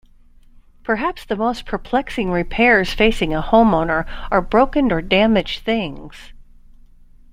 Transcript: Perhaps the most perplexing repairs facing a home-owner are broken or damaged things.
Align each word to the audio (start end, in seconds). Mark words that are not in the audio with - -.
Perhaps 0.81 1.25
the 1.25 1.35
most 1.35 1.67
perplexing 1.67 2.31
repairs 2.31 2.91
facing 2.91 3.35
a 3.35 3.41
home-owner 3.41 4.07
are 4.31 4.41
broken 4.41 4.91
or 4.91 4.99
damaged 4.99 5.63
things. 5.63 6.33